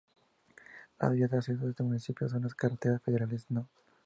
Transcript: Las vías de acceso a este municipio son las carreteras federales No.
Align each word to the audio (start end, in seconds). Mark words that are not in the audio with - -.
Las 0.99 1.13
vías 1.13 1.29
de 1.29 1.37
acceso 1.37 1.67
a 1.67 1.69
este 1.69 1.83
municipio 1.83 2.27
son 2.27 2.41
las 2.41 2.55
carreteras 2.55 3.03
federales 3.03 3.45
No. 3.51 3.69